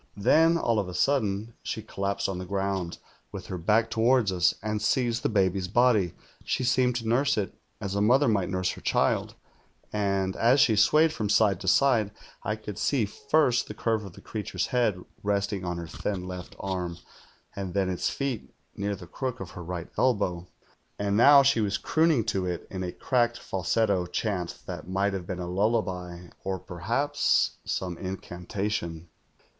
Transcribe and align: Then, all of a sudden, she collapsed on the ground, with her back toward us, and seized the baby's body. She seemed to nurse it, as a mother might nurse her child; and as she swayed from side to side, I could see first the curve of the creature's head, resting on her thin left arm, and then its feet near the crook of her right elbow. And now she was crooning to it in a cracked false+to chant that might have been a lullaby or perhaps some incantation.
Then, 0.17 0.57
all 0.57 0.79
of 0.79 0.87
a 0.89 0.95
sudden, 0.95 1.53
she 1.61 1.83
collapsed 1.83 2.27
on 2.27 2.39
the 2.39 2.45
ground, 2.45 2.97
with 3.31 3.45
her 3.45 3.57
back 3.59 3.91
toward 3.91 4.31
us, 4.31 4.55
and 4.63 4.81
seized 4.81 5.21
the 5.21 5.29
baby's 5.29 5.67
body. 5.67 6.15
She 6.43 6.63
seemed 6.63 6.95
to 6.95 7.07
nurse 7.07 7.37
it, 7.37 7.53
as 7.79 7.93
a 7.93 8.01
mother 8.01 8.27
might 8.27 8.49
nurse 8.49 8.71
her 8.71 8.81
child; 8.81 9.35
and 9.93 10.35
as 10.35 10.59
she 10.59 10.75
swayed 10.75 11.13
from 11.13 11.29
side 11.29 11.59
to 11.59 11.67
side, 11.67 12.09
I 12.41 12.55
could 12.55 12.79
see 12.79 13.05
first 13.05 13.67
the 13.67 13.75
curve 13.75 14.03
of 14.03 14.13
the 14.13 14.21
creature's 14.21 14.65
head, 14.65 14.99
resting 15.21 15.63
on 15.63 15.77
her 15.77 15.85
thin 15.85 16.27
left 16.27 16.55
arm, 16.59 16.97
and 17.55 17.75
then 17.75 17.87
its 17.87 18.09
feet 18.09 18.51
near 18.75 18.95
the 18.95 19.05
crook 19.05 19.39
of 19.39 19.51
her 19.51 19.63
right 19.63 19.89
elbow. 19.99 20.47
And 20.97 21.15
now 21.15 21.43
she 21.43 21.61
was 21.61 21.77
crooning 21.77 22.23
to 22.23 22.47
it 22.47 22.65
in 22.71 22.81
a 22.83 22.91
cracked 22.91 23.37
false+to 23.37 24.07
chant 24.11 24.63
that 24.65 24.89
might 24.89 25.13
have 25.13 25.27
been 25.27 25.37
a 25.37 25.45
lullaby 25.45 26.29
or 26.43 26.57
perhaps 26.57 27.57
some 27.65 27.99
incantation. 27.99 29.07